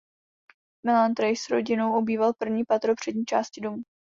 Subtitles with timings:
[0.83, 3.83] Melantrich s rodinou obýval první patro přední části domu.